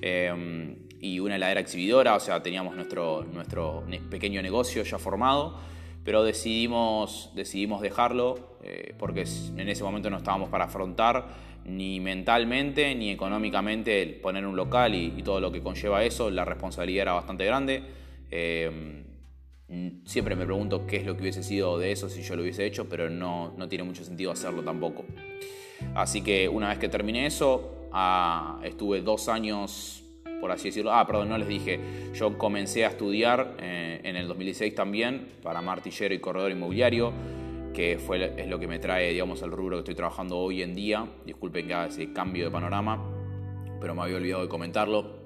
eh, 0.00 0.74
y 1.02 1.20
una 1.20 1.36
heladera 1.36 1.60
exhibidora, 1.60 2.14
o 2.14 2.20
sea, 2.20 2.42
teníamos 2.42 2.74
nuestro, 2.74 3.26
nuestro 3.30 3.84
pequeño 4.08 4.40
negocio 4.40 4.84
ya 4.84 4.98
formado, 4.98 5.60
pero 6.02 6.24
decidimos, 6.24 7.30
decidimos 7.34 7.82
dejarlo 7.82 8.56
eh, 8.62 8.94
porque 8.96 9.24
en 9.56 9.68
ese 9.68 9.84
momento 9.84 10.08
no 10.08 10.16
estábamos 10.16 10.48
para 10.48 10.64
afrontar 10.64 11.26
ni 11.66 12.00
mentalmente 12.00 12.94
ni 12.94 13.10
económicamente 13.10 14.00
el 14.00 14.14
poner 14.14 14.46
un 14.46 14.56
local 14.56 14.94
y, 14.94 15.12
y 15.16 15.22
todo 15.22 15.40
lo 15.40 15.52
que 15.52 15.60
conlleva 15.60 16.04
eso, 16.04 16.30
la 16.30 16.44
responsabilidad 16.46 17.02
era 17.02 17.12
bastante 17.12 17.44
grande. 17.44 17.82
Mm, 19.68 20.04
siempre 20.04 20.36
me 20.36 20.44
pregunto 20.44 20.86
qué 20.86 20.98
es 20.98 21.06
lo 21.06 21.16
que 21.16 21.22
hubiese 21.22 21.42
sido 21.42 21.78
de 21.78 21.90
eso 21.90 22.08
si 22.08 22.22
yo 22.22 22.36
lo 22.36 22.42
hubiese 22.42 22.64
hecho, 22.64 22.88
pero 22.88 23.10
no, 23.10 23.52
no 23.56 23.68
tiene 23.68 23.84
mucho 23.84 24.04
sentido 24.04 24.30
hacerlo 24.30 24.62
tampoco. 24.62 25.04
Así 25.94 26.22
que 26.22 26.48
una 26.48 26.68
vez 26.68 26.78
que 26.78 26.88
terminé 26.88 27.26
eso, 27.26 27.88
ah, 27.92 28.60
estuve 28.62 29.00
dos 29.00 29.28
años, 29.28 30.04
por 30.40 30.50
así 30.50 30.68
decirlo, 30.68 30.92
ah, 30.92 31.06
perdón, 31.06 31.30
no 31.30 31.38
les 31.38 31.48
dije, 31.48 31.80
yo 32.14 32.38
comencé 32.38 32.84
a 32.84 32.88
estudiar 32.88 33.56
eh, 33.58 34.00
en 34.04 34.16
el 34.16 34.28
2016 34.28 34.74
también 34.74 35.28
para 35.42 35.60
martillero 35.62 36.14
y 36.14 36.20
corredor 36.20 36.52
inmobiliario, 36.52 37.12
que 37.74 37.98
fue, 37.98 38.32
es 38.36 38.48
lo 38.48 38.58
que 38.58 38.68
me 38.68 38.78
trae, 38.78 39.12
digamos, 39.12 39.42
al 39.42 39.50
rubro 39.50 39.76
que 39.76 39.80
estoy 39.80 39.94
trabajando 39.94 40.38
hoy 40.38 40.62
en 40.62 40.74
día. 40.74 41.06
Disculpen 41.26 41.66
que 41.66 41.74
haga 41.74 41.88
ese 41.88 42.12
cambio 42.12 42.46
de 42.46 42.50
panorama, 42.50 43.04
pero 43.80 43.94
me 43.94 44.02
había 44.02 44.16
olvidado 44.16 44.42
de 44.42 44.48
comentarlo. 44.48 45.22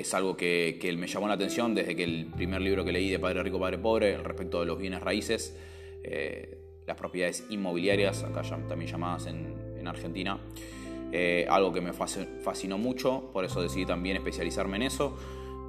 Es 0.00 0.14
algo 0.14 0.36
que, 0.36 0.78
me 0.96 1.06
llamó 1.06 1.28
la 1.28 1.34
atención 1.34 1.74
desde 1.74 1.96
que 1.96 2.04
el 2.04 2.26
primer 2.26 2.60
libro 2.60 2.84
que 2.84 2.92
leí 2.92 3.10
de 3.10 3.18
Padre 3.18 3.42
Rico, 3.42 3.58
Padre 3.58 3.78
Pobre, 3.78 4.18
respecto 4.18 4.60
de 4.60 4.66
los 4.66 4.78
bienes 4.78 5.00
raíces, 5.00 5.56
eh, 6.02 6.58
las 6.86 6.96
propiedades 6.96 7.44
inmobiliarias, 7.50 8.24
acá 8.24 8.42
también 8.68 8.90
llamadas 8.90 9.26
en, 9.26 9.68
Argentina, 9.86 10.38
eh, 11.12 11.46
algo 11.48 11.72
que 11.72 11.80
me 11.80 11.94
fascinó 11.94 12.76
mucho, 12.76 13.30
por 13.32 13.42
eso 13.42 13.62
decidí 13.62 13.86
también 13.86 14.18
especializarme 14.18 14.76
en 14.76 14.82
eso. 14.82 15.16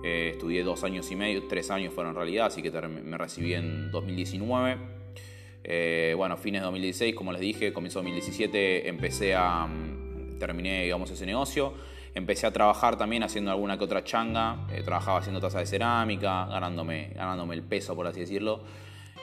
Eh, 0.04 0.32
estudié 0.34 0.62
dos 0.62 0.84
años 0.84 1.10
y 1.10 1.16
medio, 1.16 1.48
tres 1.48 1.72
años 1.72 1.94
fueron 1.94 2.12
en 2.12 2.18
realidad, 2.18 2.48
así 2.48 2.62
que 2.62 2.70
me 2.70 3.18
recibí 3.18 3.54
en 3.54 3.90
2019. 3.92 4.78
bueno, 6.18 6.36
fines 6.36 6.60
de 6.60 6.66
2016, 6.66 7.16
como 7.16 7.32
les 7.32 7.40
dije, 7.40 7.72
comienzo 7.72 8.00
de 8.00 8.10
2017 8.10 8.90
empecé 8.90 9.36
a, 9.36 9.66
mm, 9.66 10.38
terminé, 10.38 10.84
digamos, 10.84 11.10
ese 11.12 11.26
negocio 11.26 11.76
Empecé 12.20 12.46
a 12.48 12.52
trabajar 12.52 12.98
también 12.98 13.24
haciendo 13.24 13.50
alguna 13.50 13.78
que 13.78 13.86
otra 13.86 14.04
changa, 14.04 14.68
eh, 14.74 14.82
trabajaba 14.84 15.20
haciendo 15.20 15.40
taza 15.40 15.60
de 15.60 15.66
cerámica, 15.66 16.48
ganándome, 16.48 17.12
ganándome 17.16 17.56
el 17.56 17.64
peso, 17.64 17.96
por 17.96 18.08
así 18.08 18.20
decirlo. 18.20 18.66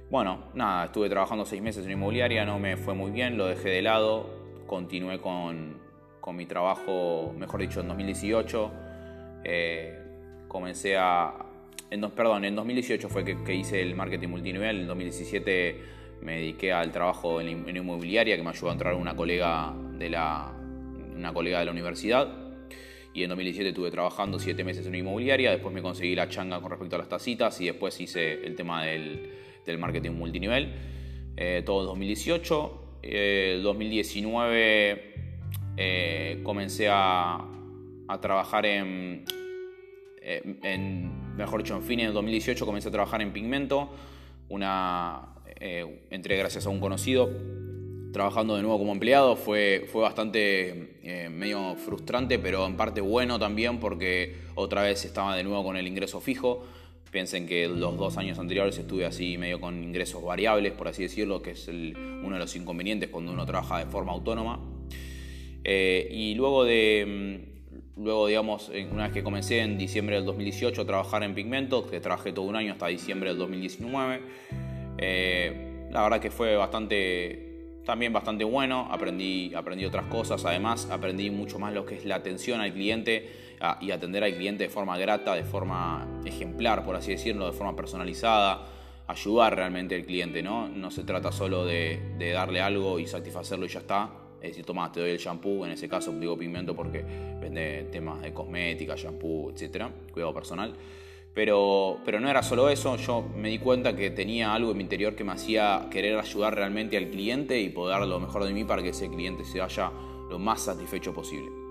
Bueno, 0.08 0.44
nada, 0.54 0.84
estuve 0.84 1.08
trabajando 1.08 1.44
seis 1.44 1.60
meses 1.60 1.84
en 1.84 1.90
inmobiliaria, 1.90 2.44
no 2.44 2.60
me 2.60 2.76
fue 2.76 2.94
muy 2.94 3.10
bien, 3.10 3.36
lo 3.36 3.46
dejé 3.46 3.70
de 3.70 3.82
lado, 3.82 4.30
continué 4.64 5.20
con, 5.20 5.84
mi 6.32 6.46
trabajo, 6.46 7.34
mejor 7.36 7.60
dicho, 7.60 7.80
en 7.80 7.88
2018. 7.88 8.72
Eh, 9.44 9.98
comencé 10.46 10.96
a... 10.96 11.34
En 11.90 12.00
perdón, 12.12 12.44
en 12.44 12.54
2018 12.54 13.08
fue 13.08 13.24
que, 13.24 13.54
hice 13.54 13.82
el 13.82 13.96
marketing 13.96 14.28
multinivel, 14.28 14.80
en 14.80 14.86
2017 14.86 15.80
me 16.22 16.36
dediqué 16.36 16.72
al 16.72 16.92
trabajo 16.92 17.40
en, 17.40 17.68
en, 17.68 17.76
inmobiliaria 17.76 18.36
que 18.36 18.42
me 18.42 18.50
ayudó 18.50 18.70
a 18.70 18.72
entrar 18.72 18.94
una 18.94 19.14
colega 19.14 19.74
de 19.98 20.08
la, 20.08 20.52
una 21.16 21.32
colega 21.32 21.58
de 21.58 21.64
la 21.64 21.72
universidad. 21.72 22.28
Y 23.12 23.24
en 23.24 23.28
2017 23.30 23.70
estuve 23.70 23.90
trabajando 23.90 24.38
siete 24.38 24.62
meses 24.62 24.86
en 24.86 24.94
inmobiliaria, 24.94 25.50
después 25.50 25.74
me 25.74 25.82
conseguí 25.82 26.14
la 26.14 26.28
changa 26.28 26.60
con 26.60 26.70
respecto 26.70 26.94
a 26.94 26.98
las 27.00 27.08
tacitas 27.08 27.60
y 27.60 27.66
después 27.66 28.00
hice 28.00 28.44
el 28.44 28.54
tema 28.54 28.84
del 28.84 29.30
del 29.66 29.78
marketing 29.78 30.12
multinivel. 30.12 30.72
Eh, 31.36 31.62
todo 31.66 31.84
2018. 31.84 32.82
2019 33.62 34.90
eh, 34.90 35.14
eh, 35.76 36.40
comencé 36.42 36.88
a, 36.90 37.44
trabajar 38.20 38.66
en, 38.66 39.24
mejor 41.36 41.62
dicho, 41.62 41.76
en 41.76 41.82
fines 41.82 42.08
de 42.08 42.12
2018 42.12 42.66
comencé 42.66 42.88
a 42.88 42.92
trabajar 42.92 43.20
en 43.22 43.32
Pigmento. 43.32 43.90
Una, 44.48 45.34
entré 46.10 46.36
gracias 46.36 46.66
a 46.66 46.70
un 46.70 46.80
conocido 46.80 47.30
trabajando 48.12 48.56
de 48.56 48.62
nuevo 48.62 48.78
como 48.78 48.92
empleado 48.92 49.36
fue, 49.36 49.86
fue 49.92 50.02
bastante 50.02 51.28
medio 51.30 51.76
frustrante, 51.76 52.38
pero 52.38 52.66
en 52.66 52.76
parte 52.76 53.00
bueno 53.00 53.38
también 53.38 53.78
porque 53.78 54.36
otra 54.54 54.82
vez 54.82 55.04
estaba 55.04 55.36
de 55.36 55.44
nuevo 55.44 55.62
con 55.62 55.76
el 55.76 55.86
ingreso 55.86 56.20
fijo. 56.20 56.64
Piensen 57.16 57.46
que 57.46 57.66
los 57.66 57.96
dos 57.96 58.18
años 58.18 58.38
anteriores 58.38 58.76
estuve 58.76 59.06
así 59.06 59.38
medio 59.38 59.58
con 59.58 59.82
ingresos 59.82 60.22
variables, 60.22 60.74
por 60.74 60.88
así 60.88 61.04
decirlo, 61.04 61.40
que 61.40 61.52
es 61.52 61.66
uno 61.66 62.34
de 62.34 62.38
los 62.38 62.54
inconvenientes 62.56 63.08
cuando 63.08 63.32
uno 63.32 63.46
trabaja 63.46 63.78
de 63.78 63.86
forma 63.86 64.12
autónoma. 64.12 64.60
Eh, 65.64 66.08
y 66.10 66.34
luego 66.34 66.64
de, 66.64 67.40
mm, 67.96 68.04
luego 68.04 68.26
digamos, 68.26 68.70
una 68.92 69.04
vez 69.04 69.14
que 69.14 69.22
comencé 69.22 69.60
en 69.60 69.78
diciembre 69.78 70.16
del 70.16 70.26
2018 70.26 70.82
a 70.82 70.84
trabajar 70.84 71.22
en 71.22 71.34
Pigmentos, 71.34 71.86
que 71.90 72.00
trabajé 72.00 72.34
todo 72.34 72.44
un 72.44 72.54
año 72.54 72.72
hasta 72.72 72.88
diciembre 72.88 73.30
del 73.30 73.38
2019, 73.38 74.20
eh, 74.98 75.86
la 75.90 76.02
verdad 76.02 76.20
que 76.20 76.30
fue 76.30 76.54
bastante, 76.56 77.78
también 77.86 78.12
bastante 78.12 78.44
bueno, 78.44 78.88
aprendí, 78.90 79.54
aprendí 79.54 79.86
otras 79.86 80.04
cosas, 80.08 80.44
además 80.44 80.90
aprendí 80.90 81.30
mucho 81.30 81.58
más 81.58 81.72
lo 81.72 81.86
que 81.86 81.94
es 81.94 82.04
la 82.04 82.16
atención 82.16 82.60
al 82.60 82.74
cliente 82.74 83.45
y 83.80 83.90
atender 83.90 84.24
al 84.24 84.34
cliente 84.34 84.64
de 84.64 84.70
forma 84.70 84.98
grata, 84.98 85.34
de 85.34 85.44
forma 85.44 86.06
ejemplar, 86.24 86.84
por 86.84 86.96
así 86.96 87.12
decirlo, 87.12 87.46
de 87.46 87.52
forma 87.52 87.74
personalizada, 87.74 88.66
ayudar 89.06 89.56
realmente 89.56 89.94
al 89.94 90.04
cliente, 90.04 90.42
¿no? 90.42 90.68
No 90.68 90.90
se 90.90 91.04
trata 91.04 91.32
solo 91.32 91.64
de, 91.64 92.00
darle 92.32 92.60
algo 92.60 92.98
y 92.98 93.06
satisfacerlo 93.06 93.66
y 93.66 93.68
ya 93.68 93.80
está. 93.80 94.10
Es 94.40 94.50
decir, 94.50 94.64
toma, 94.64 94.92
te 94.92 95.00
doy 95.00 95.10
el 95.10 95.18
shampoo, 95.18 95.64
en 95.64 95.72
ese 95.72 95.88
caso 95.88 96.12
digo 96.12 96.36
pigmento 96.36 96.76
porque 96.76 97.02
vende 97.40 97.88
temas 97.90 98.20
de 98.20 98.32
cosmética, 98.32 98.94
shampoo, 98.96 99.50
etcétera, 99.50 99.90
cuidado 100.12 100.34
personal. 100.34 100.74
Pero, 101.34 101.98
pero 102.04 102.20
no 102.20 102.30
era 102.30 102.42
solo 102.42 102.68
eso, 102.68 102.96
yo 102.96 103.22
me 103.36 103.50
di 103.50 103.58
cuenta 103.58 103.94
que 103.94 104.10
tenía 104.10 104.54
algo 104.54 104.70
en 104.70 104.78
mi 104.78 104.82
interior 104.84 105.14
que 105.14 105.24
me 105.24 105.32
hacía 105.32 105.86
querer 105.90 106.18
ayudar 106.18 106.54
realmente 106.54 106.96
al 106.96 107.10
cliente 107.10 107.60
y 107.60 107.68
poder 107.68 107.98
dar 107.98 108.08
lo 108.08 108.20
mejor 108.20 108.44
de 108.44 108.54
mí 108.54 108.64
para 108.64 108.82
que 108.82 108.90
ese 108.90 109.08
cliente 109.08 109.44
se 109.44 109.60
vaya 109.60 109.90
lo 110.30 110.38
más 110.38 110.62
satisfecho 110.62 111.12
posible. 111.12 111.65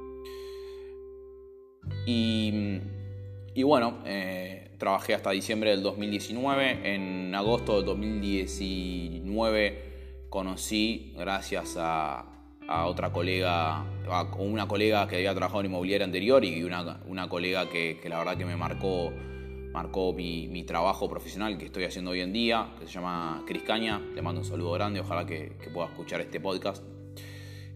Y, 2.05 3.63
bueno, 3.63 4.00
eh, 4.05 4.69
trabajé 4.77 5.15
hasta 5.15 5.31
diciembre 5.31 5.71
del 5.71 5.81
2019. 5.81 6.93
En 6.93 7.33
agosto 7.33 7.77
del 7.77 7.85
2019 7.85 10.27
conocí, 10.29 11.13
gracias 11.17 11.75
a, 11.77 12.25
otra 12.85 13.12
colega, 13.12 13.85
una 14.39 14.67
colega 14.67 15.07
que 15.07 15.17
había 15.17 15.35
trabajado 15.35 15.59
en 15.62 15.67
inmobiliaria 15.67 16.05
anterior 16.05 16.43
y 16.43 16.63
una, 16.63 17.00
una 17.05 17.29
colega 17.29 17.69
que, 17.69 18.01
la 18.09 18.17
verdad 18.17 18.35
que 18.35 18.45
me 18.45 18.55
marcó, 18.55 19.13
marcó 19.71 20.13
mi, 20.13 20.63
trabajo 20.63 21.07
profesional 21.07 21.59
que 21.59 21.65
estoy 21.65 21.83
haciendo 21.83 22.09
hoy 22.12 22.21
en 22.21 22.33
día, 22.33 22.69
que 22.79 22.88
se 22.88 22.93
llama 22.93 23.43
Cris 23.45 23.62
Caña. 23.63 24.01
Le 24.15 24.21
mando 24.21 24.41
un 24.41 24.47
saludo 24.47 24.71
grande, 24.71 25.00
ojalá 25.00 25.25
que, 25.25 25.51
pueda 25.74 25.88
escuchar 25.88 26.21
este 26.21 26.39
podcast. 26.39 26.83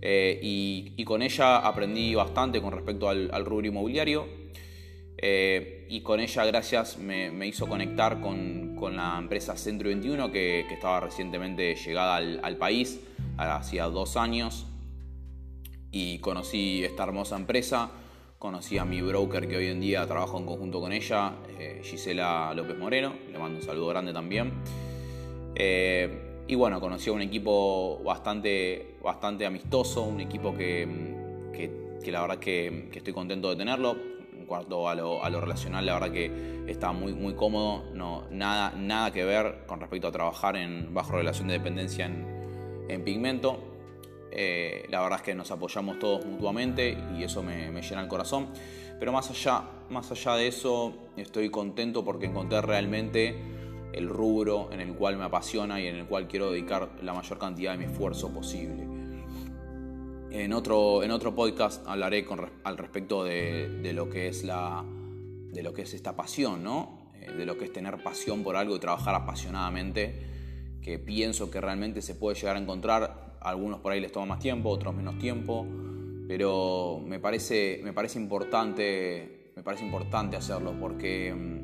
Eh, 0.01 0.39
y, 0.41 1.03
con 1.03 1.21
ella 1.21 1.57
aprendí 1.57 2.15
bastante 2.15 2.61
con 2.61 2.71
respecto 2.71 3.09
al, 3.09 3.45
rubro 3.45 3.67
inmobiliario 3.67 4.27
eh, 5.17 5.85
y 5.89 6.01
con 6.01 6.21
ella, 6.21 6.45
gracias, 6.45 6.97
me, 6.97 7.45
hizo 7.45 7.67
conectar 7.67 8.21
con, 8.21 8.77
la 8.95 9.17
empresa 9.17 9.57
Centro 9.57 9.89
21 9.89 10.31
que, 10.31 10.61
estaba 10.71 11.01
recientemente 11.01 11.75
llegada 11.75 12.15
al, 12.15 12.57
país, 12.57 13.01
hacía 13.37 13.85
dos 13.85 14.15
años, 14.15 14.65
y 15.91 16.19
conocí 16.19 16.83
esta 16.83 17.03
hermosa 17.03 17.35
empresa. 17.35 17.89
Conocí 18.37 18.77
a 18.77 18.85
mi 18.85 19.01
broker 19.01 19.49
que 19.49 19.57
hoy 19.57 19.67
en 19.67 19.81
día 19.81 20.07
trabajo 20.07 20.37
en 20.37 20.45
conjunto 20.45 20.79
con 20.79 20.93
ella, 20.93 21.33
eh, 21.59 21.81
Gisela 21.83 22.53
López 22.55 22.77
Moreno, 22.77 23.13
le 23.29 23.37
mando 23.37 23.59
un 23.59 23.65
saludo 23.65 23.87
grande 23.87 24.13
también. 24.13 24.53
Y 26.49 26.55
bueno, 26.55 26.81
conocí 26.81 27.11
a 27.11 27.13
un 27.13 27.21
equipo 27.21 28.01
bastante, 28.03 28.95
bastante 29.03 29.45
amistoso, 29.45 30.01
un 30.01 30.19
equipo 30.19 30.51
que, 30.51 30.83
la 32.07 32.21
verdad 32.21 32.39
que, 32.39 32.89
que, 32.91 32.97
estoy 32.97 33.13
contento 33.13 33.51
de 33.51 33.55
tenerlo. 33.55 33.95
En 34.35 34.47
cuanto 34.47 34.89
a 34.89 34.95
lo, 34.95 35.23
a 35.23 35.29
lo, 35.29 35.41
relacional, 35.41 35.85
la 35.85 35.93
verdad 35.93 36.11
que 36.11 36.63
está 36.65 36.91
muy, 36.91 37.13
muy 37.13 37.35
cómodo, 37.35 37.83
no, 37.93 38.23
nada, 38.31 38.71
nada 38.75 39.13
que 39.13 39.23
ver 39.25 39.65
con 39.67 39.79
respecto 39.79 40.07
a 40.07 40.11
trabajar 40.11 40.55
en, 40.55 40.91
bajo 40.91 41.11
relación 41.11 41.49
de 41.49 41.53
dependencia 41.53 42.07
en, 42.07 43.03
pigmento. 43.03 43.59
Eh, 44.31 44.87
la 44.89 45.01
verdad 45.01 45.19
es 45.19 45.25
que 45.25 45.35
nos 45.35 45.51
apoyamos 45.51 45.99
todos 45.99 46.25
mutuamente 46.25 46.97
y 47.15 47.23
eso 47.23 47.43
me, 47.43 47.69
me, 47.69 47.83
llena 47.83 48.01
el 48.01 48.07
corazón. 48.07 48.47
Pero 48.99 49.11
más 49.11 49.29
allá, 49.29 49.65
más 49.91 50.11
allá 50.11 50.33
de 50.33 50.47
eso, 50.47 50.93
estoy 51.15 51.51
contento 51.51 52.03
porque 52.03 52.25
encontré 52.25 52.59
realmente 52.59 53.58
el 53.93 54.09
rubro 54.09 54.69
en 54.71 54.81
el 54.81 54.93
cual 54.93 55.17
me 55.17 55.25
apasiona 55.25 55.81
y 55.81 55.87
en 55.87 55.95
el 55.95 56.05
cual 56.05 56.27
quiero 56.27 56.51
dedicar 56.51 56.89
la 57.01 57.13
mayor 57.13 57.37
cantidad 57.37 57.71
de 57.71 57.77
mi 57.77 57.85
esfuerzo 57.85 58.29
posible. 58.29 58.87
En 60.31 60.53
otro, 60.53 61.01
en 61.01 61.09
otro 61.09 61.33
podcast 61.33 61.85
hablaré 61.87 62.23
con, 62.23 62.39
al 62.63 62.77
respecto 62.77 63.23
de, 63.23 63.91
lo 63.95 64.09
que 64.09 64.27
es 64.27 64.43
la, 64.43 64.85
de 64.85 65.63
lo 65.63 65.73
que 65.73 65.81
es 65.81 65.93
esta 65.95 66.15
pasión, 66.15 66.63
¿no? 66.63 67.09
Eh, 67.19 67.31
de 67.31 67.45
lo 67.47 67.57
que 67.57 67.65
es 67.65 67.73
tener 67.73 68.03
pasión 68.03 68.43
por 68.43 68.55
algo 68.55 68.75
y 68.75 68.79
trabajar 68.79 69.15
apasionadamente, 69.15 70.13
que 70.83 70.99
pienso 70.99 71.49
que 71.49 71.59
realmente 71.59 72.03
se 72.03 72.13
puede 72.13 72.35
llegar 72.35 72.57
a 72.57 72.59
encontrar. 72.59 73.37
algunos 73.41 73.79
por 73.79 73.91
ahí 73.91 73.99
les 73.99 74.11
toma 74.11 74.27
más 74.27 74.39
tiempo, 74.39 74.69
otros 74.69 74.93
menos 74.93 75.17
tiempo, 75.17 75.65
pero 76.27 77.01
me 77.03 77.19
parece, 77.19 77.81
me 77.83 77.91
parece, 77.91 78.19
importante, 78.19 79.51
me 79.55 79.63
parece 79.63 79.83
importante 79.83 80.37
hacerlo 80.37 80.75
porque 80.79 81.33
mm, 81.33 81.58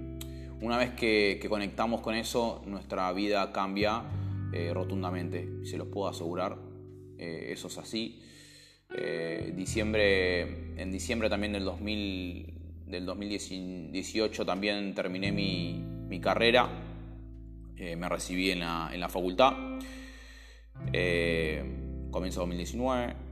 una 0.62 0.78
vez 0.78 0.92
que, 0.92 1.44
conectamos 1.50 2.02
con 2.02 2.16
eso, 2.16 2.62
nuestra 2.66 3.12
vida 3.14 3.52
cambia 3.52 4.04
eh, 4.54 4.72
rotundamente, 4.74 5.66
se 5.66 5.78
los 5.78 5.88
puedo 5.88 6.08
asegurar, 6.08 6.58
eh, 7.18 7.50
eso 7.52 7.68
es 7.68 7.78
así. 7.78 8.22
Eh, 8.98 9.54
diciembre, 9.56 10.82
en 10.82 10.92
diciembre 10.92 11.30
también 11.30 11.54
del, 11.54 11.66
2000, 11.66 12.86
del 12.88 13.06
2018 13.06 14.46
también 14.46 14.94
terminé 14.94 15.32
mi, 15.32 16.20
carrera, 16.22 16.70
me 17.76 18.08
recibí 18.08 18.52
en 18.52 18.62
la 18.62 19.10
facultad, 19.10 19.54
comienzo 22.12 22.40
2019 22.40 23.25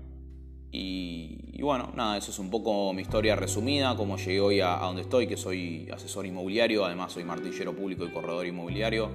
y, 0.75 1.61
bueno, 1.61 1.91
nada, 1.95 2.17
eso 2.17 2.31
es 2.31 2.39
un 2.39 2.49
poco 2.49 2.91
mi 2.93 3.03
historia 3.03 3.35
resumida, 3.35 3.95
cómo 3.95 4.17
llegué 4.17 4.41
hoy 4.41 4.59
a, 4.59 4.77
donde 4.77 5.03
estoy, 5.03 5.27
que 5.27 5.37
soy 5.37 5.87
asesor 5.93 6.25
inmobiliario, 6.25 6.83
además 6.83 7.11
soy 7.11 7.23
martillero 7.23 7.75
público 7.75 8.03
y 8.05 8.09
corredor 8.09 8.47
inmobiliario, 8.47 9.11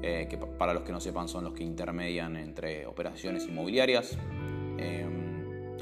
eh, 0.00 0.28
que 0.30 0.36
para 0.38 0.72
los 0.72 0.84
que 0.84 0.92
no 0.92 1.00
sepan 1.00 1.28
son 1.28 1.42
los 1.42 1.54
que 1.54 1.64
intermedian 1.64 2.36
entre 2.36 2.86
operaciones 2.86 3.46
inmobiliarias. 3.48 4.16
Em, 4.78 5.76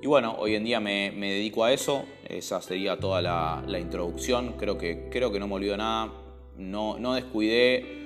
y 0.00 0.06
bueno, 0.06 0.36
hoy 0.38 0.54
en 0.54 0.62
día 0.62 0.78
me, 0.78 1.10
dedico 1.10 1.64
a 1.64 1.72
eso, 1.72 2.04
esa 2.28 2.62
sería 2.62 2.96
toda 2.96 3.20
la, 3.20 3.78
introducción, 3.80 4.54
creo 4.56 4.78
que, 4.78 5.08
creo 5.10 5.32
que 5.32 5.40
no 5.40 5.48
me 5.48 5.54
olvido 5.54 5.76
nada, 5.76 6.12
no, 6.56 7.00
no 7.00 7.14
descuidé 7.14 8.03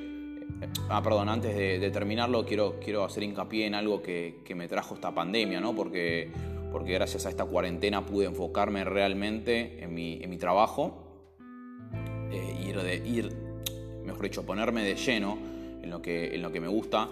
Ah, 0.89 1.03
perdón, 1.03 1.29
antes 1.29 1.55
de, 1.55 1.91
terminarlo 1.91 2.45
quiero, 2.45 2.77
quiero 2.83 3.05
hacer 3.05 3.23
hincapié 3.23 3.67
en 3.67 3.75
algo 3.75 4.03
que, 4.03 4.43
me 4.57 4.69
trajo 4.69 4.95
esta 4.95 5.15
pandemia, 5.15 5.61
¿no? 5.61 5.75
Porque, 5.75 6.31
porque 6.73 6.93
gracias 6.95 7.27
a 7.27 7.31
esta 7.31 7.45
cuarentena 7.45 8.05
pude 8.07 8.27
enfocarme 8.27 8.85
realmente 8.85 9.83
en 9.83 9.95
mi, 9.95 10.19
en 10.23 10.31
mi 10.31 10.39
trabajo, 10.39 11.05
eh, 12.31 12.65
ir, 12.67 12.81
de, 12.81 12.97
ir, 13.07 13.33
mejor 14.05 14.23
dicho, 14.23 14.47
ponerme 14.47 14.83
de 14.83 14.97
lleno 14.97 15.39
en 15.83 15.91
lo, 15.91 16.01
que, 16.01 16.35
en 16.35 16.43
lo 16.43 16.51
que 16.51 16.61
me 16.61 16.69
gusta. 16.69 17.09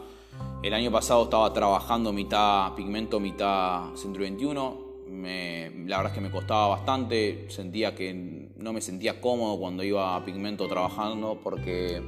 El 0.63 0.75
año 0.75 0.91
pasado 0.91 1.25
estaba 1.25 1.53
trabajando 1.53 2.13
mitad 2.13 2.75
pigmento, 2.75 3.21
mitad 3.21 3.95
Centro 3.95 4.23
21. 4.23 4.87
la 5.87 5.97
verdad 5.99 6.07
es 6.07 6.13
que 6.13 6.21
me 6.21 6.31
costaba 6.31 6.69
bastante, 6.69 7.47
sentía 7.49 7.95
que 7.95 8.13
no 8.57 8.73
me 8.73 8.81
sentía 8.81 9.21
cómodo 9.21 9.59
cuando 9.59 9.83
iba 9.83 10.17
a 10.17 10.25
pigmento 10.25 10.67
trabajando 10.67 11.39
porque 11.43 12.03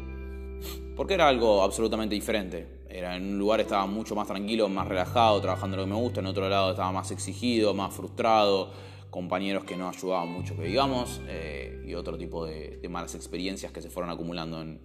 porque 0.97 1.15
era 1.15 1.29
algo 1.29 1.63
absolutamente 1.63 2.15
diferente. 2.15 2.67
Era, 2.89 3.17
en 3.17 3.35
un 3.35 3.39
lugar 3.39 3.61
estaba 3.61 3.87
mucho 3.87 4.15
más 4.15 4.27
tranquilo, 4.27 4.69
más 4.69 4.89
relajado, 4.89 5.41
trabajando 5.41 5.77
lo 5.77 5.85
que 5.85 5.91
me 5.91 5.97
gusta, 5.97 6.21
en 6.21 6.27
otro 6.27 6.49
lado 6.49 6.71
estaba 6.71 6.91
más 6.91 7.11
exigido, 7.11 7.75
más 7.75 7.95
frustrado, 7.95 8.73
compañeros 9.11 9.65
que 9.65 9.77
no 9.77 9.89
ayudaban 9.89 10.31
mucho, 10.31 10.57
que 10.57 10.63
digamos, 10.63 11.21
eh, 11.29 11.85
y 11.87 11.95
otro 11.95 12.17
tipo 12.17 12.47
de, 12.47 12.81
malas 12.91 13.15
experiencias 13.15 13.73
que 13.73 13.83
se 13.83 13.91
fueron 13.91 14.11
acumulando 14.11 14.61
en, 14.61 14.81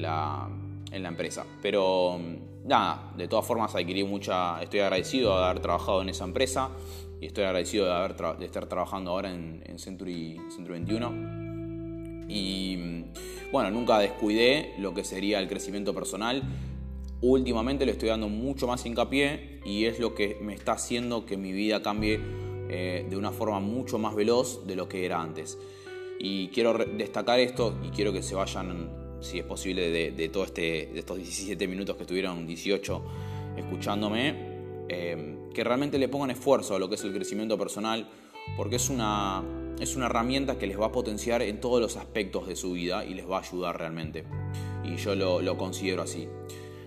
la, 0.00 0.48
empresa. 0.90 1.44
Pero 1.60 2.18
nada, 2.64 3.12
de 3.16 3.28
todas 3.28 3.46
formas 3.46 3.74
adquirí 3.74 4.04
mucha, 4.04 4.62
estoy 4.62 4.80
agradecido 4.80 5.38
de 5.38 5.44
haber 5.44 5.60
trabajado 5.60 6.02
en 6.02 6.08
esa 6.08 6.24
empresa 6.24 6.70
y 7.20 7.26
estoy 7.26 7.44
agradecido 7.44 7.86
de, 7.86 8.44
estar 8.44 8.66
trabajando 8.66 9.10
ahora 9.10 9.32
en, 9.32 9.62
en 9.66 9.78
Century, 9.78 10.40
Century 10.50 10.72
21. 10.80 11.51
Y 12.28 13.04
bueno, 13.52 13.70
nunca 13.70 13.98
descuidé 13.98 14.74
lo 14.78 14.94
que 14.94 15.04
sería 15.04 15.38
el 15.38 15.48
crecimiento 15.48 15.94
personal. 15.94 16.42
Últimamente 17.20 17.86
le 17.86 17.92
estoy 17.92 18.08
dando 18.08 18.28
mucho 18.28 18.66
más 18.66 18.84
hincapié 18.84 19.60
y 19.64 19.84
es 19.84 20.00
lo 20.00 20.14
que 20.14 20.38
me 20.40 20.54
está 20.54 20.72
haciendo 20.72 21.26
que 21.26 21.36
mi 21.36 21.52
vida 21.52 21.82
cambie 21.82 22.18
eh, 22.68 23.06
de 23.08 23.16
una 23.16 23.30
forma 23.30 23.60
mucho 23.60 23.98
más 23.98 24.14
veloz 24.14 24.66
de 24.66 24.74
lo 24.74 24.88
que 24.88 25.04
era 25.04 25.20
antes. 25.20 25.58
Y 26.18 26.48
quiero 26.48 26.72
destacar 26.78 27.38
esto 27.40 27.78
y 27.84 27.90
quiero 27.90 28.12
que 28.12 28.22
se 28.22 28.34
vayan, 28.34 29.18
si 29.20 29.38
es 29.38 29.44
posible, 29.44 29.90
de, 29.90 30.28
todo 30.30 30.44
este, 30.44 30.90
de 30.92 30.98
estos 30.98 31.18
17 31.18 31.68
minutos 31.68 31.96
que 31.96 32.02
estuvieron 32.02 32.46
18 32.46 33.02
escuchándome, 33.56 34.34
eh, 34.88 35.36
que 35.52 35.62
realmente 35.62 35.98
le 35.98 36.08
pongan 36.08 36.30
esfuerzo 36.30 36.76
a 36.76 36.78
lo 36.78 36.88
que 36.88 36.94
es 36.94 37.04
el 37.04 37.12
crecimiento 37.12 37.58
personal, 37.58 38.08
porque 38.56 38.76
es 38.76 38.88
una, 38.88 39.42
es 39.82 39.96
una 39.96 40.06
herramienta 40.06 40.58
que 40.58 40.68
les 40.68 40.80
va 40.80 40.86
a 40.86 40.92
potenciar 40.92 41.42
en 41.42 41.60
todos 41.60 41.80
los 41.80 41.96
aspectos 41.96 42.46
de 42.46 42.54
su 42.54 42.72
vida 42.72 43.04
y 43.04 43.14
les 43.14 43.28
va 43.28 43.38
a 43.38 43.40
ayudar 43.40 43.76
realmente. 43.76 44.24
Y 44.84 44.94
yo 44.94 45.16
lo, 45.16 45.58
considero 45.58 46.02
así. 46.02 46.28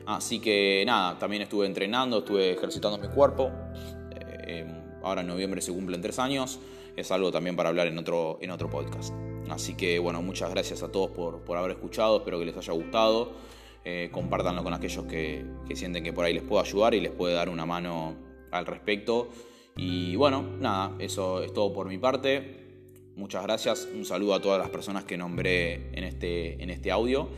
Así 0.06 0.40
que 0.40 0.82
nada, 0.88 1.20
también 1.20 1.42
estuve 1.42 1.66
entrenando, 1.66 2.20
estuve 2.20 2.52
ejercitando 2.52 2.98
mi 2.98 3.14
cuerpo. 3.14 3.52
Eh, 4.48 4.66
ahora 5.04 5.22
en 5.22 5.28
noviembre 5.28 5.62
se 5.62 5.74
cumplen 5.74 6.00
tres 6.02 6.20
años. 6.20 6.60
Es 6.96 7.12
algo 7.12 7.34
también 7.34 7.58
para 7.58 7.68
hablar 7.68 7.88
en 7.88 7.98
otro, 7.98 8.38
en 8.42 8.52
otro 8.52 8.70
podcast. 8.70 9.14
Así 9.50 9.76
que 9.76 10.00
bueno, 10.00 10.22
muchas 10.22 10.50
gracias 10.52 10.82
a 10.82 10.90
todos 10.90 11.12
por, 11.12 11.42
por 11.42 11.58
haber 11.58 11.72
escuchado. 11.72 12.20
Espero 12.20 12.40
que 12.40 12.46
les 12.46 12.56
haya 12.56 12.72
gustado. 12.72 13.34
Eh, 13.84 14.08
compártanlo 14.10 14.64
con 14.64 14.74
aquellos 14.74 15.04
que, 15.04 15.46
que 15.68 15.76
sienten 15.76 16.02
que 16.02 16.14
por 16.14 16.24
ahí 16.24 16.34
les 16.34 16.44
puedo 16.44 16.62
ayudar 16.62 16.94
y 16.94 17.02
les 17.02 17.12
puede 17.12 17.34
dar 17.34 17.50
una 17.50 17.66
mano 17.66 18.16
al 18.52 18.66
respecto. 18.66 19.28
Y 19.76 20.16
bueno, 20.16 20.42
nada, 20.62 20.96
eso 21.00 21.44
es 21.44 21.52
todo 21.52 21.74
por 21.74 21.90
mi 21.90 21.98
parte. 21.98 22.65
Muchas 23.16 23.44
gracias, 23.44 23.88
un 23.94 24.04
saludo 24.04 24.34
a 24.34 24.42
todas 24.42 24.60
las 24.60 24.70
personas 24.70 25.06
que 25.06 25.16
nombré 25.18 25.90
en 25.94 26.04
este, 26.04 26.62
en 26.62 26.70
este 26.70 26.92
audio. 26.92 27.30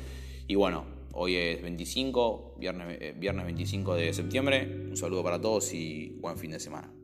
Y 0.48 0.56
bueno, 0.56 0.86
hoy 1.14 1.36
es 1.36 1.62
25, 1.62 2.56
viernes, 2.58 2.98
eh, 3.00 3.14
viernes 3.16 3.46
25 3.46 3.94
de 3.94 4.12
septiembre. 4.12 4.88
Un 4.90 4.98
saludo 4.98 5.24
para 5.24 5.40
todos 5.40 5.72
y 5.74 6.18
buen 6.20 6.38
fin 6.40 6.50
de 6.50 6.60
semana. 6.60 6.97